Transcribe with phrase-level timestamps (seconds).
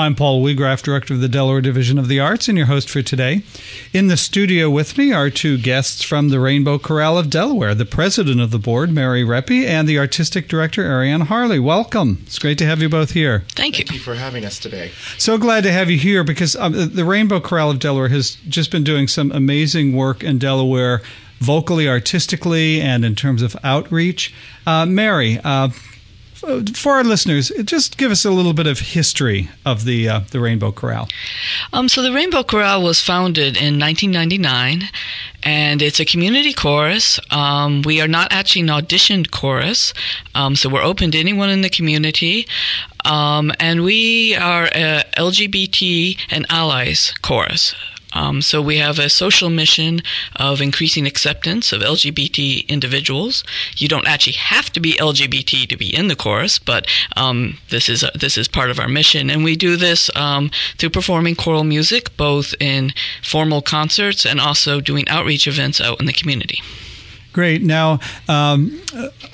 [0.00, 3.02] I'm Paul Weagraff, Director of the Delaware Division of the Arts, and your host for
[3.02, 3.42] today.
[3.92, 7.84] In the studio with me are two guests from the Rainbow Chorale of Delaware the
[7.84, 11.58] President of the Board, Mary Reppy, and the Artistic Director, Aareon Harley.
[11.58, 12.20] Welcome.
[12.22, 13.44] It's great to have you both here.
[13.50, 13.84] Thank you.
[13.84, 14.90] Thank you for having us today.
[15.18, 18.70] So glad to have you here because um, the Rainbow Chorale of Delaware has just
[18.70, 21.02] been doing some amazing work in Delaware,
[21.40, 24.32] vocally, artistically, and in terms of outreach.
[24.66, 25.68] Uh, Mary, uh,
[26.40, 30.40] for our listeners, just give us a little bit of history of the uh, the
[30.40, 31.08] Rainbow Chorale.
[31.72, 34.88] Um, so the Rainbow Chorale was founded in 1999,
[35.42, 37.20] and it's a community chorus.
[37.30, 39.92] Um, we are not actually an auditioned chorus,
[40.34, 42.46] um, so we're open to anyone in the community,
[43.04, 47.74] um, and we are a LGBT and allies chorus.
[48.12, 50.02] Um, so we have a social mission
[50.36, 53.44] of increasing acceptance of LGBT individuals.
[53.76, 56.86] You don't actually have to be LGBT to be in the chorus, but
[57.16, 60.90] um, this is this is part of our mission, and we do this um, through
[60.90, 62.92] performing choral music, both in
[63.22, 66.60] formal concerts and also doing outreach events out in the community.
[67.32, 67.62] Great.
[67.62, 68.80] Now, um,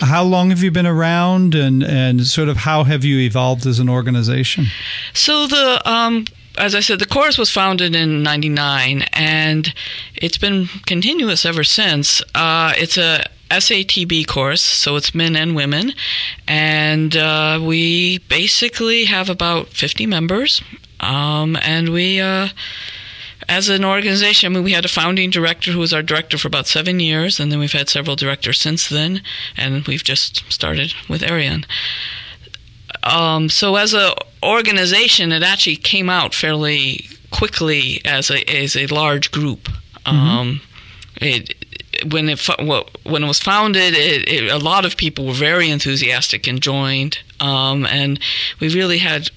[0.01, 3.79] how long have you been around, and and sort of how have you evolved as
[3.79, 4.67] an organization?
[5.15, 6.27] So the um,
[6.59, 9.73] as I said, the chorus was founded in '99, and
[10.15, 12.23] it's been continuous ever since.
[12.35, 15.93] Uh, it's a SATB course, so it's men and women,
[16.49, 20.63] and uh, we basically have about 50 members,
[21.01, 22.21] um, and we.
[22.21, 22.49] Uh,
[23.49, 26.49] as an organization, I mean, we had a founding director who was our director for
[26.49, 29.23] about seven years, and then we've had several directors since then,
[29.57, 31.65] and we've just started with Aareon.
[33.05, 34.17] Um, so as a
[34.47, 39.69] organization, it actually came out fairly quickly as a as a large group.
[40.07, 40.61] Um,
[41.17, 41.55] it
[42.11, 42.41] when it
[43.05, 47.19] when it was founded, it, it, a lot of people were very enthusiastic and joined,
[47.41, 48.21] um, and
[48.61, 49.31] we really had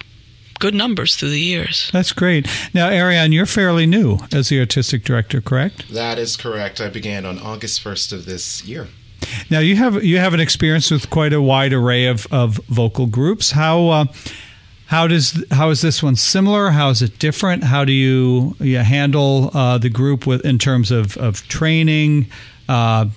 [0.59, 1.89] good numbers through the years.
[1.93, 2.45] That's great.
[2.73, 5.89] Now, Aareon, you're fairly new as the artistic director, correct?
[5.89, 6.81] That is correct.
[6.81, 8.87] I began on August 1st of this year.
[9.49, 13.05] Now you have you have an experience with quite a wide array of, of vocal
[13.05, 13.51] groups.
[13.51, 14.05] How uh,
[14.89, 16.71] how does how is this one similar?
[16.71, 17.63] How is it different?
[17.63, 22.25] How do you, you handle uh, the group with in terms of of training?
[22.69, 23.09] Uh,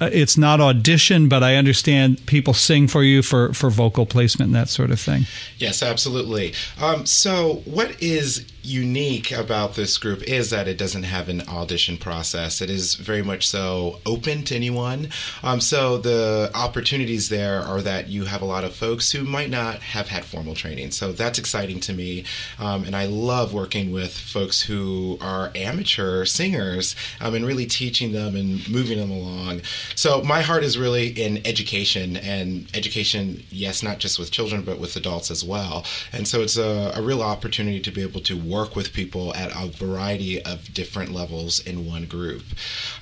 [0.00, 4.54] it's not audition, but I understand people sing for you for, for vocal placement and
[4.54, 5.24] that sort of thing.
[5.56, 6.54] Yes, absolutely.
[6.80, 11.96] Um, so, what is unique about this group is that it doesn't have an audition
[11.96, 12.60] process.
[12.60, 15.08] It is very much so open to anyone.
[15.42, 19.50] Um, so, the opportunities there are that you have a lot of folks who might
[19.50, 20.92] not have had formal training.
[20.92, 22.24] So, that's exciting to me.
[22.60, 28.12] Um, and I love working with folks who are amateur singers um, and really teaching
[28.12, 29.62] them and moving them along.
[29.94, 34.78] So my heart is really in education and education, yes, not just with children, but
[34.78, 35.84] with adults as well.
[36.12, 39.50] And so it's a, a real opportunity to be able to work with people at
[39.54, 42.42] a variety of different levels in one group.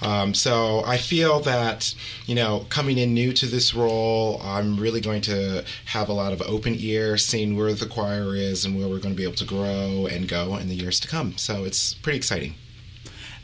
[0.00, 1.94] Um, so I feel that,
[2.26, 6.32] you know, coming in new to this role, I'm really going to have a lot
[6.32, 9.34] of open ear, seeing where the choir is and where we're going to be able
[9.36, 11.36] to grow and go in the years to come.
[11.36, 12.54] So it's pretty exciting.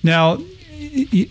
[0.02, 0.38] Now,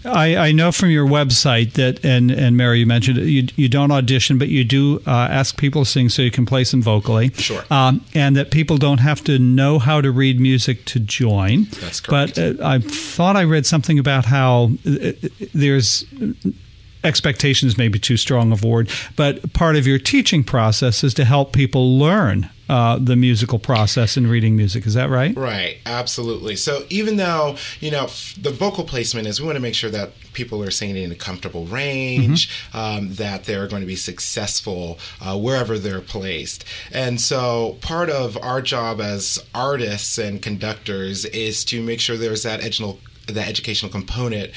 [0.05, 3.69] I, I know from your website that, and, and Mary, you mentioned it, you, you
[3.69, 6.81] don't audition, but you do uh, ask people to sing so you can play some
[6.81, 7.29] vocally.
[7.33, 7.63] Sure.
[7.69, 11.65] Um, and that people don't have to know how to read music to join.
[11.79, 12.35] That's correct.
[12.35, 15.11] But uh, I thought I read something about how uh,
[15.53, 16.05] there's
[17.03, 21.13] expectations may be too strong of a word, but part of your teaching process is
[21.15, 24.85] to help people learn uh, the musical process in reading music.
[24.87, 25.35] Is that right?
[25.35, 26.55] Right, absolutely.
[26.55, 28.07] So even though you know
[28.39, 31.15] the vocal placement is, we want to make sure that people are singing in a
[31.15, 32.77] comfortable range, mm-hmm.
[32.77, 36.63] um, that they're going to be successful uh, wherever they're placed.
[36.93, 42.43] And so part of our job as artists and conductors is to make sure there's
[42.43, 44.51] that educational that educational component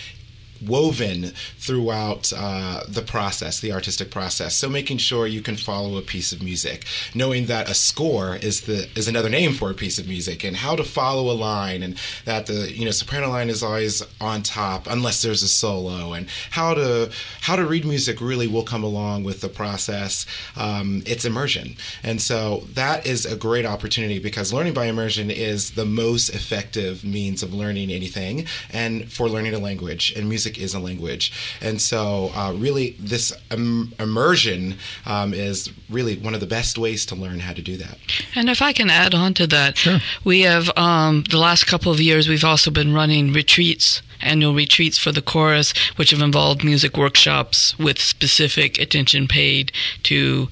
[0.62, 4.54] woven throughout uh, the process, the artistic process.
[4.54, 6.84] So making sure you can follow a piece of music,
[7.14, 10.56] knowing that a score is the is another name for a piece of music, and
[10.56, 14.42] how to follow a line, and that the you know soprano line is always on
[14.42, 17.10] top unless there's a solo, and how to
[17.40, 20.26] how to read music really will come along with the process.
[20.56, 25.72] Um, it's immersion, and so that is a great opportunity because learning by immersion is
[25.72, 30.62] the most effective means of learning anything, and for learning a language and music music
[30.62, 31.32] is a language.
[31.60, 34.76] And so, uh, really, this Im- immersion
[35.06, 37.98] um, is really one of the best ways to learn how to do that.
[38.34, 40.00] And if I can add on to that, sure.
[40.24, 44.96] we have um, the last couple of years, we've also been running retreats annual retreats
[44.96, 49.70] for the chorus, which have involved music workshops with specific attention paid
[50.02, 50.48] to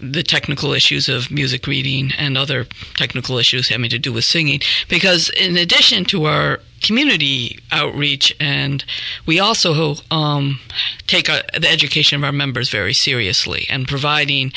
[0.00, 2.66] the technical issues of music reading and other
[2.96, 4.60] technical issues having to do with singing.
[4.88, 8.84] Because in addition to our community outreach, and
[9.26, 10.60] we also um,
[11.06, 14.52] take our, the education of our members very seriously, and providing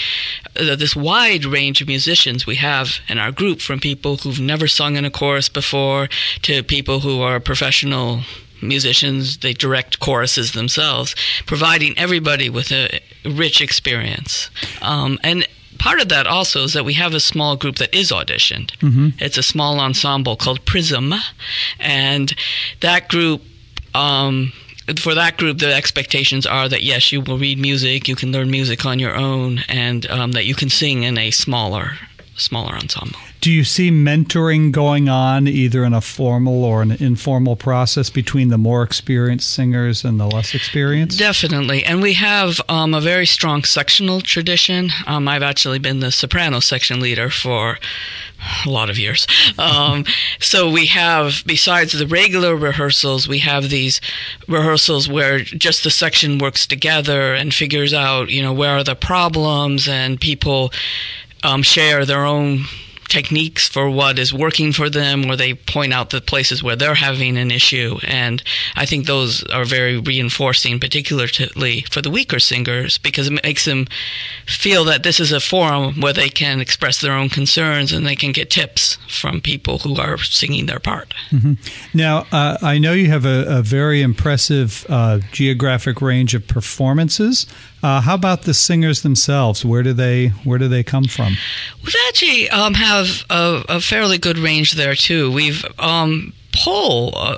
[0.55, 4.67] uh, this wide range of musicians we have in our group, from people who've never
[4.67, 6.07] sung in a chorus before
[6.44, 8.21] to people who are professional
[8.61, 11.15] musicians, they direct choruses themselves,
[11.45, 14.49] providing everybody with a rich experience.
[14.81, 15.47] Um, and
[15.79, 18.71] part of that also is that we have a small group that is auditioned.
[18.79, 19.09] Mm-hmm.
[19.19, 21.13] It's a small ensemble called Prism,
[21.79, 22.33] and
[22.81, 23.41] that group.
[23.93, 24.53] Um,
[24.99, 28.49] for that group, the expectations are that yes, you will read music, you can learn
[28.49, 31.97] music on your own, and um, that you can sing in a smaller,
[32.35, 33.19] smaller ensemble.
[33.41, 38.49] Do you see mentoring going on either in a formal or an informal process between
[38.49, 41.17] the more experienced singers and the less experienced?
[41.17, 41.83] Definitely.
[41.83, 44.91] And we have um, a very strong sectional tradition.
[45.07, 47.79] Um, I've actually been the soprano section leader for
[48.63, 49.25] a lot of years.
[49.57, 50.05] Um,
[50.39, 54.01] so we have, besides the regular rehearsals, we have these
[54.47, 58.95] rehearsals where just the section works together and figures out, you know, where are the
[58.95, 60.71] problems and people
[61.44, 62.65] um, share their own
[63.11, 66.95] techniques for what is working for them, or they point out the places where they're
[66.95, 67.99] having an issue.
[68.07, 68.41] And
[68.75, 73.87] I think those are very reinforcing, particularly for the weaker singers, because it makes them
[74.45, 78.15] feel that this is a forum where they can express their own concerns and they
[78.15, 81.13] can get tips from people who are singing their part.
[81.31, 81.53] Mm-hmm.
[81.93, 87.45] Now, uh, I know you have a, a very impressive uh, geographic range of performances.
[87.83, 89.66] Uh, how about the singers themselves?
[89.66, 91.36] Where do they where do they come from?
[91.83, 95.31] We actually um, have a, a, fairly good range there too.
[95.31, 97.38] We've um, pull a,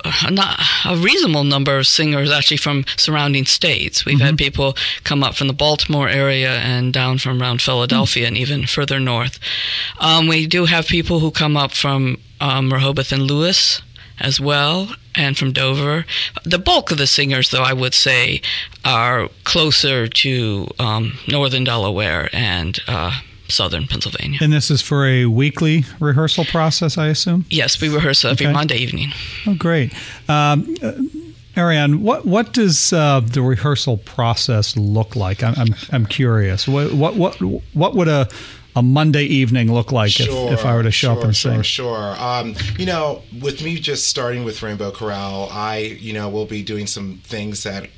[0.84, 4.04] a, reasonable number of singers actually from surrounding states.
[4.04, 4.26] We've mm-hmm.
[4.26, 8.28] had people come up from the Baltimore area and down from around Philadelphia mm-hmm.
[8.28, 9.38] and even further north.
[9.98, 13.82] Um, we do have people who come up from um, Rehoboth and Lewes
[14.20, 16.04] as well and from Dover.
[16.44, 18.40] The bulk of the singers, though, I would say,
[18.84, 24.38] are closer to um, northern Delaware and uh, southern Pennsylvania.
[24.42, 27.44] And this is for a weekly rehearsal process, I assume?
[27.50, 28.52] Yes, we rehearse every okay.
[28.52, 29.12] Monday evening.
[29.46, 29.92] Oh, great.
[30.28, 30.92] Um, uh,
[31.56, 35.44] Aareon, what what does uh, the rehearsal process look like?
[35.44, 36.66] I'm I'm, I'm curious.
[36.66, 37.36] What, what what
[37.74, 38.28] what would a
[38.76, 41.36] a Monday evening look like sure, if, if I were to show sure, up and
[41.36, 41.62] sure, sing?
[41.62, 46.46] Sure, um, you know, with me just starting with Rainbow Chorale, I, you know, will
[46.46, 47.88] be doing some things that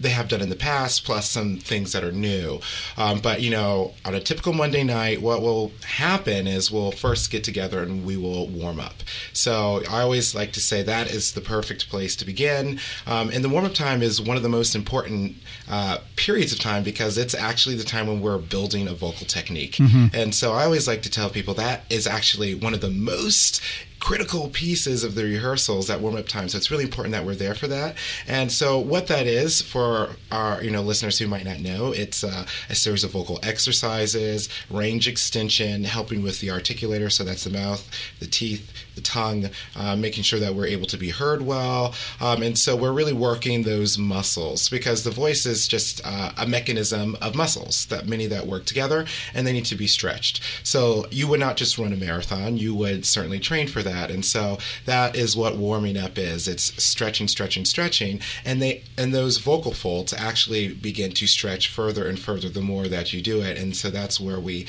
[0.00, 2.60] they have done in the past, plus some things that are new.
[2.96, 7.30] Um, but you know, on a typical Monday night, what will happen is we'll first
[7.30, 9.02] get together and we will warm up.
[9.32, 12.78] So I always like to say that is the perfect place to begin.
[13.06, 15.36] Um, and the warm up time is one of the most important
[15.68, 19.76] uh, periods of time because it's actually the time when we're building a vocal technique.
[19.76, 20.06] Mm-hmm.
[20.14, 23.62] And so I always like to tell people that is actually one of the most
[24.04, 26.46] critical pieces of the rehearsals that warm up time.
[26.46, 27.96] So it's really important that we're there for that.
[28.28, 32.22] And so what that is for our you know listeners who might not know, it's
[32.22, 37.10] a series of vocal exercises, range extension, helping with the articulator.
[37.10, 37.90] So that's the mouth,
[38.20, 41.94] the teeth, the tongue, uh, making sure that we're able to be heard well.
[42.20, 46.46] Um, and so we're really working those muscles because the voice is just uh, a
[46.46, 50.40] mechanism of muscles that many that work together and they need to be stretched.
[50.62, 54.10] So you would not just run a marathon, you would certainly train for that.
[54.10, 56.48] And so that is what warming up is.
[56.48, 62.06] It's stretching, stretching, stretching, and they and those vocal folds actually begin to stretch further
[62.06, 63.58] and further the more that you do it.
[63.58, 64.66] And so that's where we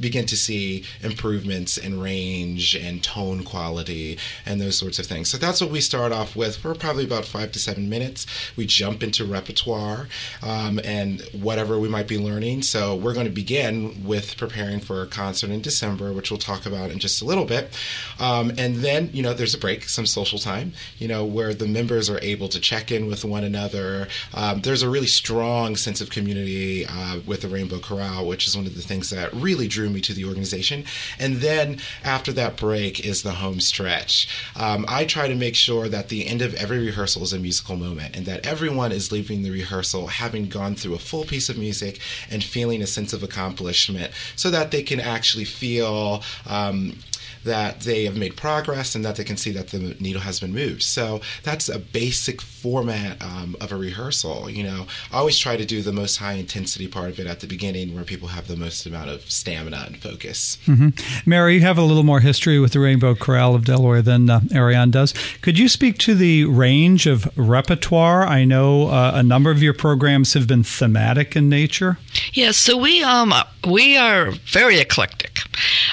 [0.00, 5.28] begin to see improvements in range and tone quality quality and those sorts of things.
[5.28, 8.26] So that's what we start off with for probably about five to seven minutes.
[8.56, 10.08] We jump into repertoire
[10.42, 12.62] um, and whatever we might be learning.
[12.62, 16.64] So we're going to begin with preparing for a concert in December, which we'll talk
[16.64, 17.76] about in just a little bit.
[18.20, 21.66] Um, and then, you know, there's a break, some social time, you know, where the
[21.66, 24.06] members are able to check in with one another.
[24.32, 28.56] Um, there's a really strong sense of community uh, with the Rainbow Chorale, which is
[28.56, 30.84] one of the things that really drew me to the organization.
[31.18, 34.28] And then after that break is the home home stretch.
[34.54, 37.76] Um, I try to make sure that the end of every rehearsal is a musical
[37.76, 41.56] moment and that everyone is leaving the rehearsal having gone through a full piece of
[41.56, 46.22] music and feeling a sense of accomplishment so that they can actually feel.
[46.46, 46.98] Um,
[47.46, 50.52] that they have made progress and that they can see that the needle has been
[50.52, 50.82] moved.
[50.82, 54.50] So that's a basic format um, of a rehearsal.
[54.50, 57.40] You know, I always try to do the most high intensity part of it at
[57.40, 60.58] the beginning where people have the most amount of stamina and focus.
[60.66, 61.28] Mm-hmm.
[61.28, 64.40] Mary, you have a little more history with the Rainbow Chorale of Delaware than uh,
[64.40, 65.14] Aareon does.
[65.40, 68.26] Could you speak to the range of repertoire?
[68.26, 71.98] I know uh, a number of your programs have been thematic in nature.
[72.32, 73.32] Yes, so we um
[73.66, 75.35] we are very eclectic.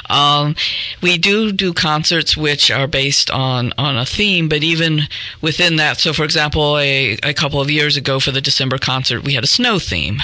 [0.09, 0.55] Um,
[1.01, 5.01] we do do concerts which are based on on a theme, but even
[5.41, 9.23] within that, so for example, a, a couple of years ago for the December concert,
[9.23, 10.19] we had a snow theme,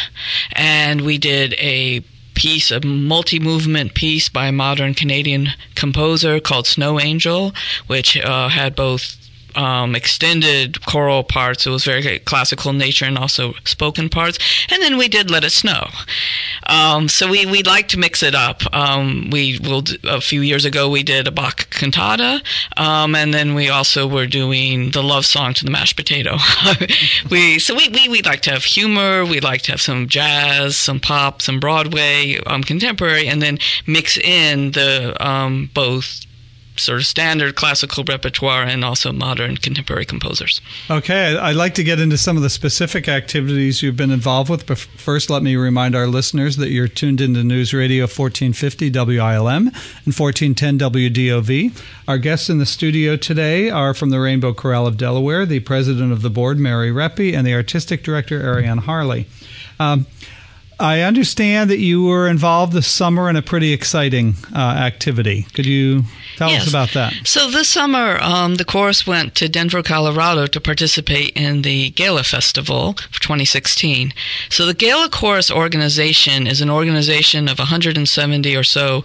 [0.54, 2.04] and we did a
[2.40, 7.54] piece, a multi movement piece by a modern Canadian composer called Snow Angel,
[7.88, 9.19] which uh, had both
[9.56, 11.66] um, extended choral parts.
[11.66, 14.38] It was very classical nature and also spoken parts.
[14.70, 15.88] And then we did Let It Snow.
[16.66, 18.62] Um, so we, we like to mix it up.
[18.74, 22.42] Um, we will a few years ago we did a Bach cantata,
[22.78, 26.38] um, and then we also were doing the love song to the mashed potato.
[27.32, 29.26] we so we, we we like to have humor.
[29.26, 34.18] We like to have some jazz, some pop, some Broadway, um, contemporary, and then mix
[34.18, 36.26] in the um, both
[36.80, 40.62] sort of standard classical repertoire and also modern contemporary composers.
[40.90, 44.66] Okay, I'd like to get into some of the specific activities you've been involved with,
[44.66, 49.68] but first let me remind our listeners that you're tuned into News Radio 1450 WILM
[49.68, 51.82] and 1410 WDOV.
[52.08, 56.12] Our guests in the studio today are from the Rainbow Chorale of Delaware, the president
[56.12, 59.28] of the board, Mary Reppy, and the artistic director, Aareon Harley.
[59.80, 60.08] Um,
[60.80, 65.46] I understand that you were involved this summer in a pretty exciting uh, activity.
[65.54, 66.04] Could you
[66.38, 66.64] tell yes.
[66.64, 67.14] us about that?
[67.26, 72.24] So this summer, um, the chorus went to Denver, Colorado to participate in the Gala
[72.24, 74.14] Festival for 2016.
[74.50, 79.04] So the Gala Chorus organization is an organization of 170 or so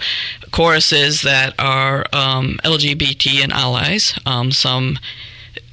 [0.52, 4.16] choruses that are um, LGBT and allies.
[4.24, 4.98] Um, some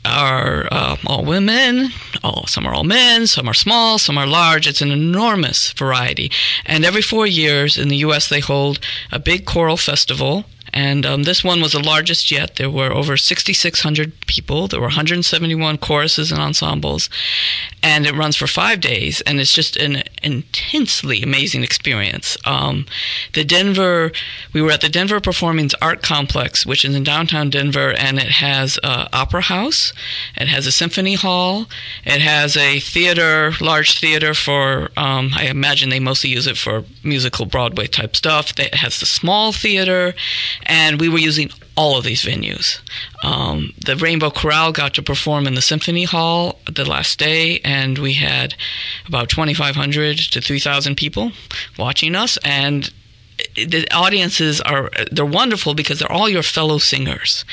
[0.05, 1.89] are uh, all women,
[2.23, 4.67] all, some are all men, some are small, some are large.
[4.67, 6.31] It's an enormous variety.
[6.65, 8.79] And every four years in the U.S., they hold
[9.11, 12.55] a big choral festival and um, this one was the largest yet.
[12.55, 14.67] There were over 6,600 people.
[14.67, 17.09] There were 171 choruses and ensembles.
[17.83, 19.21] And it runs for five days.
[19.21, 22.37] And it's just an intensely amazing experience.
[22.45, 22.85] Um,
[23.33, 24.11] the Denver,
[24.53, 27.91] we were at the Denver Performing Art Complex, which is in downtown Denver.
[27.91, 29.93] And it has an opera house.
[30.37, 31.65] It has a symphony hall.
[32.05, 36.85] It has a theater, large theater for, um, I imagine they mostly use it for
[37.03, 38.57] musical Broadway type stuff.
[38.57, 40.13] It has the small theater
[40.63, 42.79] and we were using all of these venues.
[43.23, 47.97] Um, the Rainbow Chorale got to perform in the Symphony Hall the last day, and
[47.97, 48.55] we had
[49.07, 51.31] about 2,500 to 3,000 people
[51.77, 52.91] watching us, and
[53.55, 57.45] the audiences are they're wonderful because they're all your fellow singers.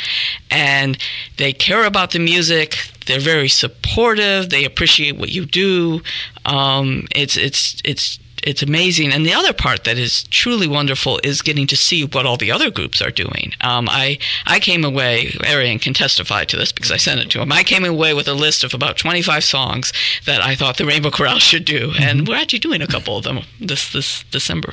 [0.51, 0.99] And
[1.37, 2.77] they care about the music.
[3.07, 4.51] They're very supportive.
[4.51, 6.03] They appreciate what you do.
[6.45, 9.13] Um, it's it's it's it's amazing.
[9.13, 12.51] And the other part that is truly wonderful is getting to see what all the
[12.51, 13.53] other groups are doing.
[13.61, 15.27] Um, I I came away.
[15.45, 17.53] Aareon can testify to this because I sent it to him.
[17.53, 19.93] I came away with a list of about 25 songs
[20.25, 22.03] that I thought the Rainbow Chorale should do, mm-hmm.
[22.03, 24.73] and we're actually doing a couple of them this this December.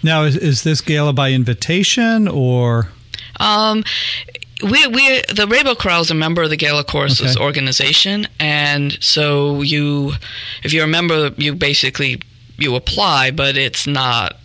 [0.00, 2.90] Now, is, is this gala by invitation or?
[3.40, 3.82] Um,
[4.62, 7.44] we we the Rainbow Chorale is a member of the Gala Choruses okay.
[7.44, 10.12] organization, and so you,
[10.62, 12.20] if you're a member, you basically
[12.58, 14.36] you apply, but it's not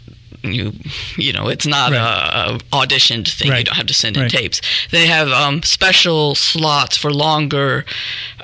[0.44, 0.74] you
[1.18, 2.00] you know it's not right.
[2.00, 3.60] a, a, auditioned thing right.
[3.60, 4.32] you don't have to send in right.
[4.32, 7.86] tapes they have um, special slots for longer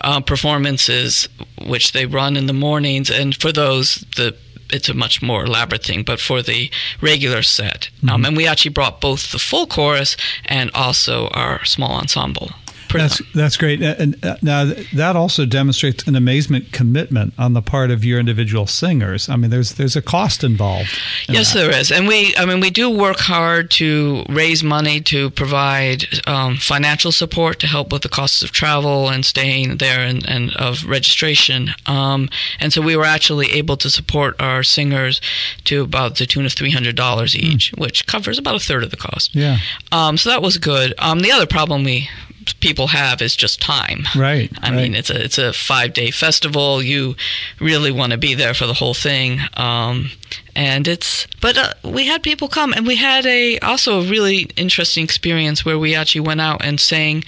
[0.02, 1.28] uh, performances
[1.68, 4.36] which they run in the mornings and for those the
[4.72, 6.72] it's a much more elaborate thing but for the
[7.02, 8.16] regular set um, mm-hmm.
[8.16, 12.52] um, and we actually brought both the full chorus and also our small ensemble
[12.92, 13.82] that's that's great.
[13.82, 18.68] And uh, now that also demonstrates an amazement commitment on the part of your individual
[18.68, 19.30] singers.
[19.30, 20.90] I mean, there's there's a cost involved.
[21.28, 21.60] In yes, that.
[21.60, 26.06] there is, and we I mean we do work hard to raise money to provide
[26.28, 30.56] um, financial support to help with the costs of travel and staying there and, and
[30.56, 31.70] of registration.
[31.86, 32.30] Um,
[32.60, 35.22] and so we were actually able to support our singers
[35.66, 37.80] to about the tune of three hundred dollars each, mm.
[37.80, 39.36] which covers about a third of the cost.
[39.36, 39.58] Yeah.
[39.92, 40.94] Um, so that was good.
[40.98, 42.10] Um, the other problem we
[42.54, 44.04] people have is just time.
[44.16, 44.52] Right.
[44.62, 44.76] I right.
[44.76, 46.82] mean, it's a it's a five day festival.
[46.82, 47.16] You
[47.60, 49.40] really want to be there for the whole thing.
[49.56, 50.12] Um,
[50.56, 54.50] and it's but uh, we had people come and we had a also a really
[54.58, 57.24] interesting experience where we actually went out and sang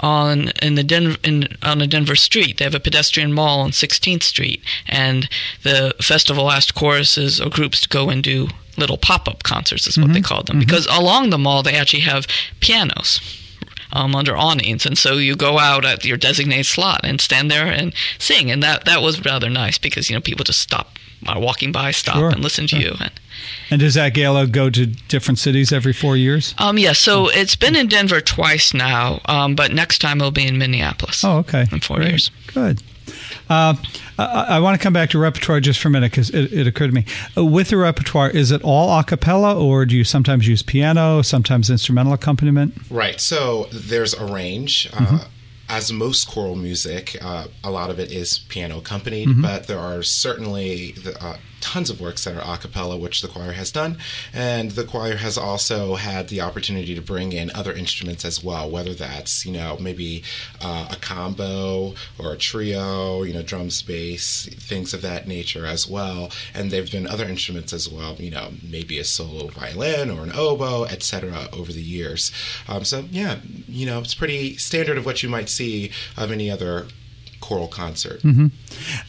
[0.00, 2.58] on in the Denver in, on a Denver street.
[2.58, 5.28] They have a pedestrian mall on 16th Street, and
[5.62, 10.12] the festival asked choruses or groups to go and do little pop-up concerts is what
[10.12, 12.28] they call them because along the mall they actually have
[12.60, 13.20] pianos
[13.92, 17.66] um, under awnings and so you go out at your designated slot and stand there
[17.66, 21.40] and sing and that that was rather nice because you know people just stop are
[21.40, 22.90] walking by stop Sure, and listen to sure.
[22.90, 23.10] you and
[23.70, 26.54] And does that gala go to different cities every four years?
[26.58, 30.46] um yeah so it's been in denver twice now um, but next time it'll be
[30.46, 31.66] in minneapolis Oh, okay.
[31.72, 32.08] in four Great.
[32.10, 32.82] years Good.
[33.48, 33.74] Uh,
[34.18, 36.66] I, I want to come back to repertoire just for a minute because it, it
[36.66, 37.04] occurred to me.
[37.36, 41.22] Uh, with the repertoire, is it all a cappella or do you sometimes use piano,
[41.22, 42.74] sometimes instrumental accompaniment?
[42.90, 43.20] Right.
[43.20, 44.88] So there's a range.
[44.92, 45.24] Uh,
[45.70, 50.02] as most choral music, uh, a lot of it is piano accompanied, but there are
[50.02, 53.98] certainly the, uh, tons of works that are a cappella, which the choir has done.
[54.32, 58.70] And the choir has also had the opportunity to bring in other instruments as well,
[58.70, 60.22] whether that's, you know, maybe
[60.60, 65.86] uh, a combo or a trio, you know, drums, bass, things of that nature as
[65.86, 66.30] well.
[66.54, 70.22] And there have been other instruments as well, you know, maybe a solo violin or
[70.22, 71.48] an oboe, etc.
[71.52, 72.32] over the years.
[72.68, 76.50] Um, so, yeah, you know, it's pretty standard of what you might see of any
[76.50, 76.86] other
[77.40, 78.20] choral concert.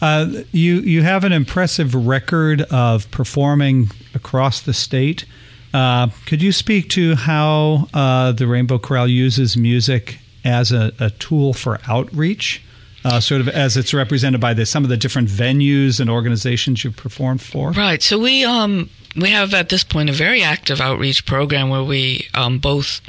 [0.02, 5.26] Uh, you you have an impressive record of performing across the state.
[5.74, 11.12] Uh, could you speak to how uh, the Rainbow Chorale uses music as a, a
[11.12, 12.64] tool for outreach,
[13.06, 16.84] uh, sort of as it's represented by the, some of the different venues and organizations
[16.84, 17.72] you've performed for?
[17.72, 18.02] Right.
[18.02, 22.28] So we um we have at this point a very active outreach program where we
[22.34, 23.02] um both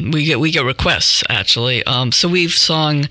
[0.00, 1.84] we get we get requests actually.
[1.84, 3.08] Um so we've sung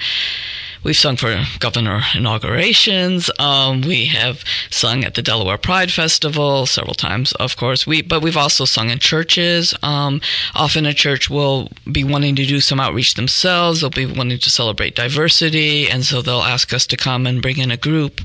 [0.84, 3.30] We've sung for governor inaugurations.
[3.38, 7.86] Um, we have sung at the Delaware Pride Festival several times, of course.
[7.86, 9.76] We, but we've also sung in churches.
[9.84, 10.22] Um,
[10.56, 13.82] often a church will be wanting to do some outreach themselves.
[13.82, 17.60] They'll be wanting to celebrate diversity, and so they'll ask us to come and bring
[17.60, 18.22] in a group.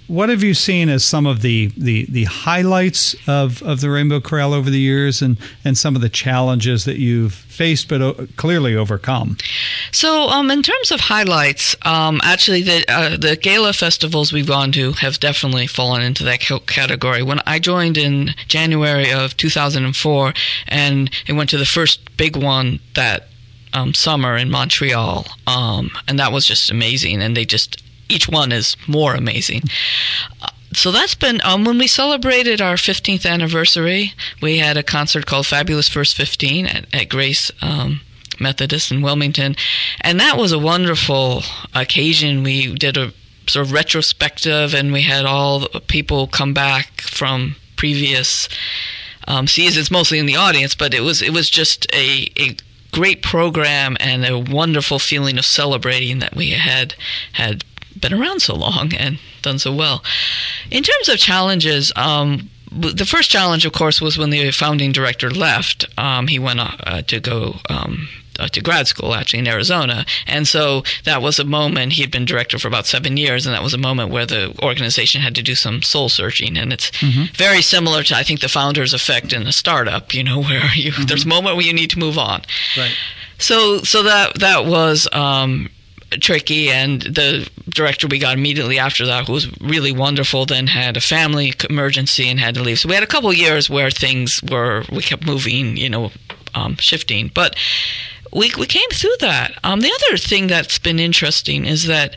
[0.08, 4.20] what have you seen as some of the, the, the highlights of, of the Rainbow
[4.20, 8.26] Chorale over the years and, and some of the challenges that you've faced but o-
[8.36, 9.38] clearly overcome?
[9.92, 14.72] So, um, in terms of highlights, um, actually, the uh, the gala festivals we've gone
[14.72, 17.22] to have definitely fallen into that category.
[17.22, 20.32] When I joined in January of 2004,
[20.68, 23.28] and it went to the first big one that
[23.72, 27.22] um, summer in Montreal, um, and that was just amazing.
[27.22, 29.62] And they just each one is more amazing.
[30.72, 34.14] So that's been um, when we celebrated our 15th anniversary.
[34.40, 38.00] We had a concert called Fabulous First 15 at, at Grace um,
[38.40, 39.56] Methodist in Wilmington,
[40.00, 41.42] and that was a wonderful
[41.74, 42.42] occasion.
[42.42, 43.12] We did a
[43.46, 48.48] sort of retrospective, and we had all the people come back from previous
[49.26, 50.74] um, seasons, mostly in the audience.
[50.74, 52.56] But it was it was just a, a
[52.92, 56.94] great program and a wonderful feeling of celebrating that we had
[57.32, 57.64] had
[57.98, 60.02] been around so long and done so well.
[60.70, 65.28] In terms of challenges, um, the first challenge, of course, was when the founding director
[65.28, 65.86] left.
[65.98, 68.08] Um, he went uh, to go um,
[68.48, 71.92] to grad school actually in Arizona, and so that was a moment.
[71.92, 74.54] He had been director for about seven years, and that was a moment where the
[74.62, 76.56] organization had to do some soul searching.
[76.56, 77.32] And it's mm-hmm.
[77.34, 80.14] very similar to I think the founder's effect in a startup.
[80.14, 81.04] You know, where you mm-hmm.
[81.04, 82.42] there's a moment where you need to move on.
[82.76, 82.94] Right.
[83.38, 85.08] So so that that was.
[85.12, 85.70] Um,
[86.18, 90.96] tricky and the director we got immediately after that who was really wonderful then had
[90.96, 94.42] a family emergency and had to leave so we had a couple years where things
[94.50, 96.10] were we kept moving you know
[96.54, 97.54] um, shifting but
[98.32, 99.58] we, we came through that.
[99.64, 102.16] Um, the other thing that's been interesting is that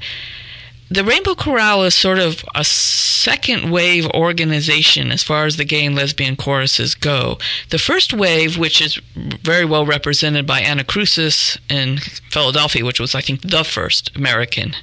[0.90, 5.86] the Rainbow Chorale is sort of a second wave organization as far as the gay
[5.86, 7.40] and lesbian choruses go.
[7.70, 11.98] The first wave, which is very well represented by Anna Crusis in
[12.30, 14.76] Philadelphia, which was, I think, the first American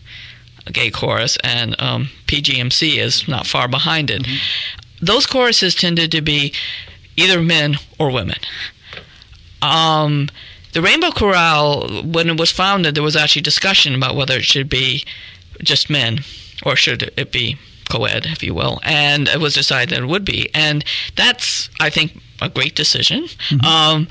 [0.73, 4.23] gay chorus, and um, PGMC is not far behind it.
[4.23, 5.05] Mm-hmm.
[5.05, 6.53] Those choruses tended to be
[7.17, 8.39] either men or women.
[9.63, 10.29] Um,
[10.73, 14.69] the Rainbow Chorale, when it was founded, there was actually discussion about whether it should
[14.69, 15.05] be
[15.63, 16.21] just men
[16.65, 17.57] or should it be
[17.89, 20.85] co-ed, if you will, and it was decided that it would be, and
[21.17, 23.25] that's I think a great decision.
[23.25, 23.65] Mm-hmm.
[23.65, 24.09] Um,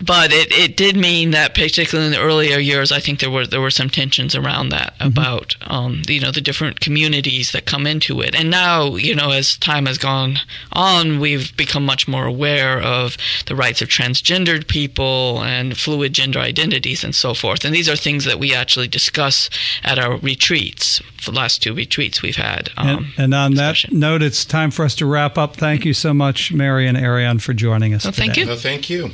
[0.00, 3.46] but it, it did mean that particularly in the earlier years I think there were
[3.46, 5.08] there were some tensions around that mm-hmm.
[5.08, 8.34] about um, you know the different communities that come into it.
[8.34, 10.38] And now you know as time has gone
[10.72, 16.38] on we've become much more aware of the rights of transgendered people and fluid gender
[16.38, 17.64] identities and so forth.
[17.64, 19.48] And these are things that we actually discuss
[19.82, 23.90] at our retreats for the last two retreats we've had um, and, and, on discussion.
[23.90, 25.56] that note it's time for us to wrap up.
[25.56, 28.46] Thank you so much Mary and Aareon for joining us well, thank you.
[28.46, 29.12] Well, thank you